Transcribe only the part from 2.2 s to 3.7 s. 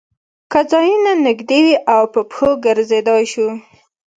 پښو ګرځېدای شو.